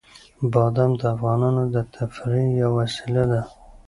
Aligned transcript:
بادام 0.51 0.91
د 0.99 1.01
افغانانو 1.15 1.63
د 1.73 1.75
تفریح 1.95 2.45
یوه 2.61 2.75
وسیله 2.79 3.23
ده. 3.31 3.41